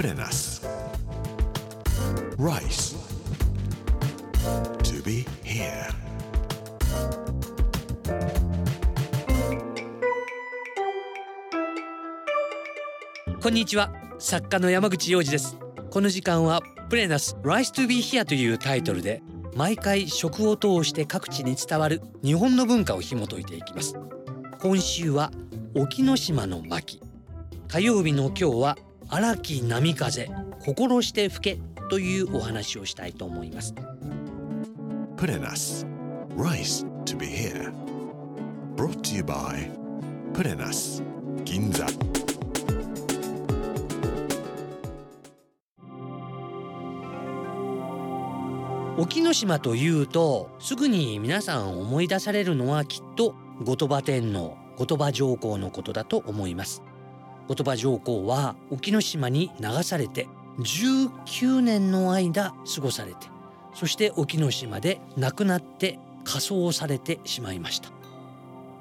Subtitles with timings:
[0.00, 0.62] Put in us.
[2.38, 2.96] Rice.
[4.82, 5.92] To be here.
[13.42, 15.58] こんにちは作家の山口洋二です
[15.90, 19.22] この時間はプレナス Rise to be here というタイトルで
[19.54, 23.94] 毎回食を通して各地に伝わる日本の文化を紐解いていきます
[24.60, 25.30] 今週は
[25.74, 27.02] 沖ノ島の巻
[27.68, 28.78] 火曜日の今日は
[29.10, 30.28] 荒木波風
[30.64, 31.60] 心して吹け
[31.90, 33.74] というお話をしたいと思います
[35.16, 35.84] Put in us.
[36.34, 37.72] Rice to be here.
[38.76, 39.68] Brought to you by
[40.32, 41.02] Put in us.
[41.44, 41.86] Ginza.
[48.96, 53.34] 沖ノ島というとすぐに皆さん思い出されるのはきっと
[53.64, 56.82] 後鳥羽天皇後鳥羽上皇のことだと思います
[57.50, 60.28] 後鳥羽上皇は沖ノ島に流されて
[60.60, 63.26] 19年の間過ごされて
[63.74, 67.90] そして沖ノ島で亡くなって火葬されてしまいました。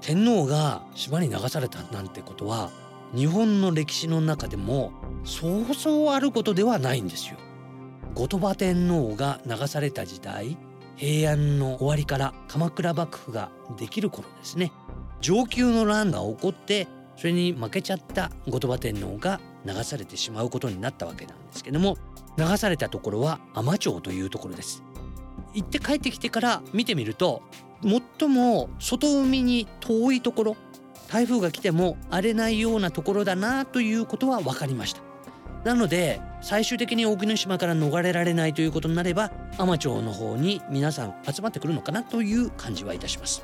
[0.01, 2.69] 天皇が島に流されたなんてことは
[3.15, 4.91] 日本の歴史の中でも
[5.23, 7.37] そうそうあることではないんですよ。
[8.13, 10.57] 後鳥羽天皇が流された時代
[10.95, 14.71] 平安の終わりから鎌倉幕府ができる頃ですね。
[15.21, 16.87] 承久の乱が起こって
[17.19, 21.97] それに負けちゃった後鳥羽天皇が流されてしまうことになったわけなんですけども
[22.37, 24.81] 流されたところは海士町というところです。
[25.53, 27.41] 行って帰ってきてから見てみると
[27.83, 30.57] 最も外海に遠いところ
[31.09, 35.01] 台風が来ても荒れないようなところだなということは分かりました。
[35.65, 43.43] なので最終的に沖ノ島から逃れられないということになれば海士町の方に皆さん集まってくるのかなという感じはいたします。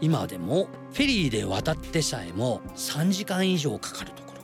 [0.00, 4.34] 今でもフェリーで渡ってさえも3時間以上かかるとこ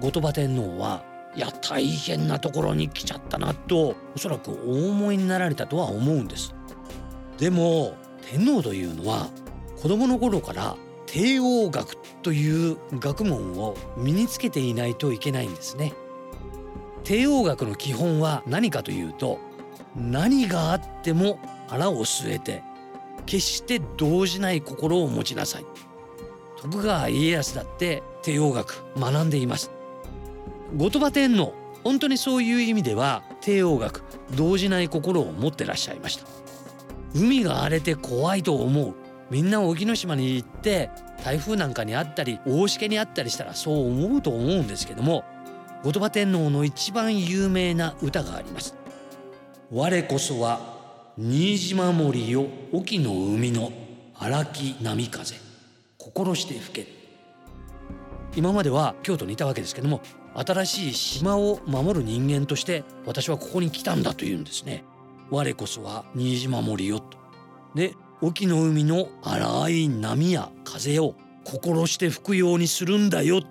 [0.00, 0.06] ろ。
[0.06, 6.54] 後鳥羽天皇はいや大変なところに来ちゃったなとおそらくお思いになられたとは思うんです。
[7.38, 7.94] でも
[8.30, 9.28] 天皇というのは
[9.80, 15.92] 子供の頃から帝王学という学問を身につけていないといけないんですね。
[17.04, 19.38] 帝王学の基本は何かというと
[19.96, 21.38] 何があっても
[21.68, 22.62] 腹を据えて
[23.26, 25.66] 決して動じない心を持ちなさい。
[26.60, 29.70] 徳川家康だって帝王学学んでいます。
[30.76, 34.02] 後鳥羽天皇本当にそういう意味では帝王学
[34.36, 36.26] 動じない心を持ってらっしゃいました。
[37.14, 38.94] 海が荒れて怖いと思う。
[39.30, 40.90] みんな沖ノ島に行って
[41.24, 45.24] 台風なんかにあったり大しけにあったりしたらそう思うと思うんですけども
[45.82, 48.76] 後鳥羽天皇の一番有名な歌があります
[49.70, 50.81] 我こそは
[51.18, 53.70] 新島森よ沖の海の
[54.18, 55.36] 荒木波風。
[55.98, 56.86] 心して吹け。
[58.34, 60.00] 今までは京都にいたわけですけども
[60.34, 64.84] 新しい島を守る人間として私はここに来たんだというんですね。
[65.28, 67.18] 我こそは新島森よと。
[67.74, 73.42] で沖の海の荒い波や風を心して吹くようにするんだよ。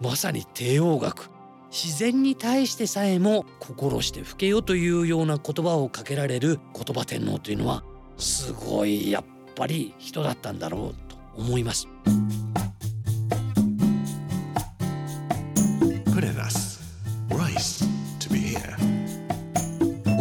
[0.00, 1.30] まさに帝王学。
[1.70, 7.84] 自然に対してさえも心して吹けよというような言葉をかけられる言葉天皇というのは
[8.16, 9.24] すごいやっ
[9.54, 11.88] ぱり人だったんだろうと思います。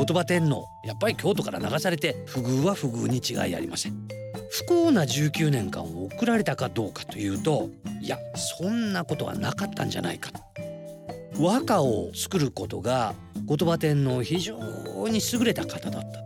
[0.07, 4.07] 鳥羽天皇やっぱり京都から流されて不遇は不遇に違いありません。
[4.49, 7.69] 不幸な19年間を送られたかどうかというと
[8.01, 10.31] いやそんなことはなかったんじゃないか
[11.39, 13.13] 和歌を作ることが
[13.45, 14.57] 後鳥羽天皇非常
[15.07, 16.23] に優れた方だった。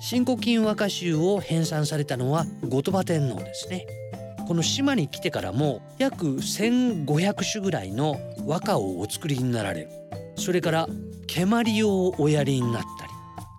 [0.00, 3.86] 新古今和歌集を編纂されたのは後鳥羽天皇ですね。
[4.48, 9.88] この島に来てからも約1500首ぐらいの和歌をお作りになられる。
[10.36, 10.88] それから
[11.26, 13.12] 蹴鞠をおやりになったり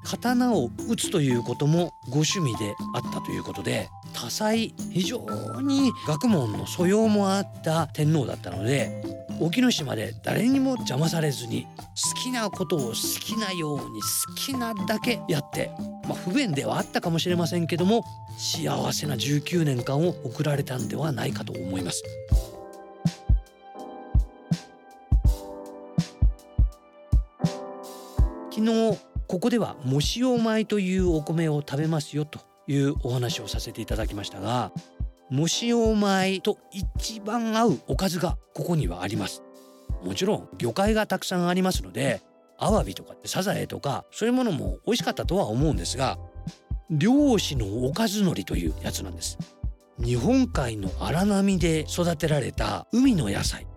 [0.04, 5.20] 刀を打つということもご趣味であったということで多彩非常
[5.62, 15.72] に学問の素養もあった天皇だったので沖ノ島で誰にも邪魔されずに好きなことを好きなように好きなだけやって、
[16.08, 18.06] まあ、不便ではあったかもしれませんけども
[18.38, 22.04] 幸せな19年間を送られたんではないかと思います。
[28.52, 34.72] 昨日ここではもしお米というお米を食べますよというお話をさせていただきましたが
[35.32, 39.42] もしお米と一番合うおかずがここにはあります。
[40.04, 42.22] もちろん魚介がたくさんありますので
[42.58, 46.18] アワビとかサザエとかそういうものも美味しかったとは思うんですが
[46.90, 49.38] 漁師のおかずのりというやつなんです。
[50.04, 53.68] 日本海の荒波で育てられた海の野菜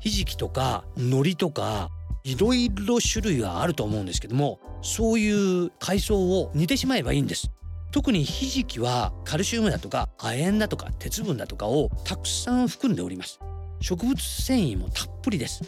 [0.00, 1.90] ひじきとか海苔とか
[2.22, 7.50] いろいろ種類があると思うんですけどもそういう海藻を煮てしまえばいいんです。
[7.94, 13.38] 特にひじきはカルシウムだとか亜鉛だとか鉄分だとかをたくさん含んでおります。
[13.80, 15.62] 植物繊維もたっぷりです。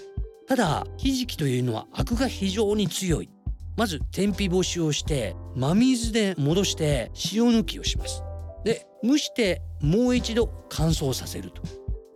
[0.49, 3.31] ただひじきというのはアクが非常に強い。
[3.77, 8.25] まず天日干しをして真水で戻して塩抜きをします。
[8.65, 11.63] で蒸してもう一度乾燥させると。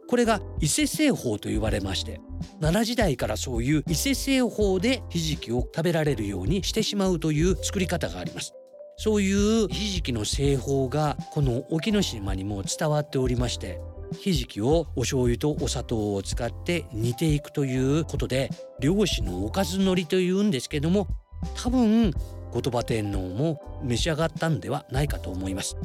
[0.09, 2.21] これが伊勢製法と呼ばれまして
[2.61, 8.55] 奈良時代からそういう伊勢製法でひじきを食べられるようにしてしまうという作り方があります。
[9.03, 13.81] そういうひじきの製法がこの沖ノ島にも伝わっておりまして
[14.21, 21.09] ひじきをお醤油とお砂糖を使って煮ていくということで漁師のおかず海苔というんですけども
[21.57, 22.13] 多分
[22.53, 25.79] 後鳥羽天皇も召し上がったんではないかと思います。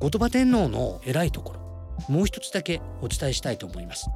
[0.00, 1.60] 後鳥羽天皇の偉いところ
[2.08, 4.08] もう一つだけお伝えしたいと思います。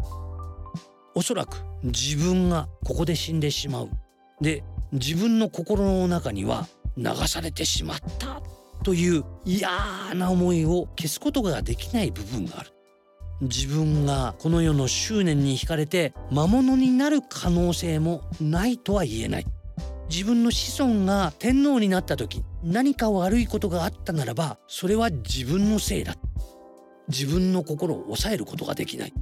[1.14, 3.90] おそらく自分がここで死んでしまう。
[4.40, 6.66] で自分の心の中には
[6.98, 8.42] 流されてしまった
[8.82, 9.70] という嫌
[10.14, 12.72] な思いを消すことができない部分がある。
[13.40, 19.46] 自分がこの世の執念に惹かれて魔物になる可能性もないとは言えない。
[20.10, 26.16] 自分の子孫が天皇になった時何か悪いことがあったならばそれは自分のせいだ。
[27.08, 29.12] 自分の心を抑えることができない。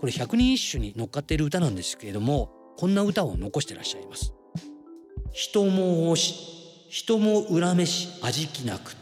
[0.00, 4.32] これ百人一首に乗っかっている歌なんですけれどもこんな歌を残してらっしゃいます。
[5.32, 6.61] 人も惜し
[6.92, 8.94] 人も恨めし味気なく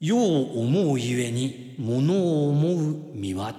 [0.00, 3.54] 世を思うゆえに物を思う身は。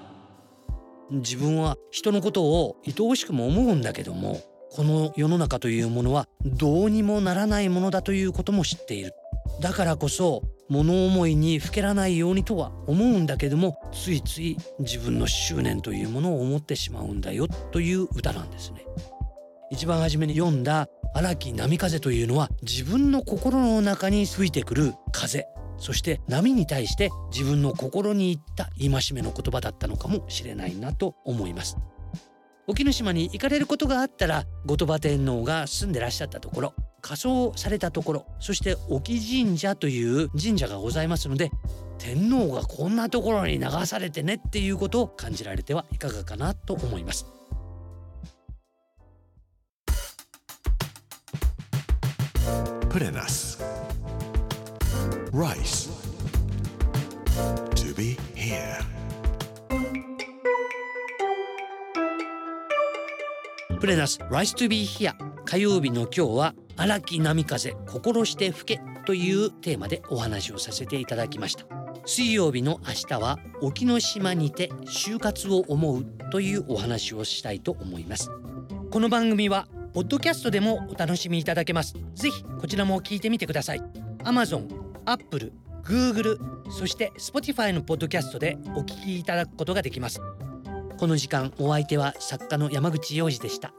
[1.11, 4.41] 自分は人のことを愛おしくも思うんだけども
[4.71, 9.13] この世の中というものはどうにもならないものだということも知っている。
[9.61, 18.83] だからこそ物思いにふけらないようにとは思うんだけどもついつい自分の執念というものを思ってしまうんだよという歌なんですね。
[19.69, 25.45] 一番初めに読んだ荒木波風というのは自分の心の中に吹いてくる風
[25.77, 31.77] そして波に対して自分の心に言った戒めの言葉だったのかもしれないなと思います
[32.65, 41.51] 沖ノ島に行かれることがあったら後鳥羽天皇が住んでらっしゃったところ仮装されたところそして沖神社という神社がございますので
[41.99, 47.25] 天皇がこんなところに流されてねっていうことを感じられてはいかがかなと思います。
[52.93, 53.57] プレナス
[55.31, 55.89] Rice.
[57.73, 58.77] To be here.
[63.79, 65.11] プレナス Rise to be here.
[65.43, 71.65] 火曜日の今日は荒木波風心して吹けというテーマでお話をさせていただきました。
[72.05, 78.29] 水曜日の明日は沖ノ島にて就活を思うというお話をしたいと思います。
[78.91, 81.93] この番組はポッドキャストでもお楽しみいただけます。
[82.15, 83.81] ぜひこちらも聞いてみてください。
[84.23, 84.67] Amazon、
[85.05, 85.53] Apple、
[85.83, 86.39] Google
[86.71, 90.19] そして Spotify のポッドキャストでお聞きいただくことができます。
[90.97, 93.71] この時間お相手は作家の山口洋二でした。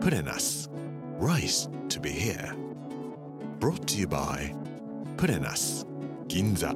[0.00, 0.70] プレナス
[1.20, 2.54] Rice to be here.
[3.58, 4.54] Brought to you by
[5.16, 5.86] プレナス
[6.28, 6.72] 銀座